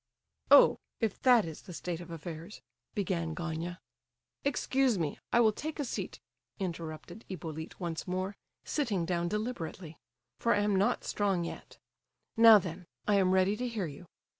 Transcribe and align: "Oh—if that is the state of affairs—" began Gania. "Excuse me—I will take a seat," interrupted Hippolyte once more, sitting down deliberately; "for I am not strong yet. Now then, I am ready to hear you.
"Oh—if 0.49 1.21
that 1.21 1.45
is 1.45 1.61
the 1.61 1.73
state 1.75 2.01
of 2.01 2.09
affairs—" 2.09 2.59
began 2.95 3.35
Gania. 3.35 3.79
"Excuse 4.43 4.97
me—I 4.97 5.39
will 5.39 5.51
take 5.51 5.79
a 5.79 5.85
seat," 5.85 6.19
interrupted 6.57 7.23
Hippolyte 7.29 7.79
once 7.79 8.07
more, 8.07 8.35
sitting 8.65 9.05
down 9.05 9.27
deliberately; 9.27 9.97
"for 10.39 10.55
I 10.55 10.61
am 10.61 10.75
not 10.75 11.03
strong 11.03 11.43
yet. 11.43 11.77
Now 12.35 12.57
then, 12.57 12.87
I 13.07 13.17
am 13.17 13.29
ready 13.29 13.55
to 13.57 13.67
hear 13.67 13.85
you. 13.85 14.07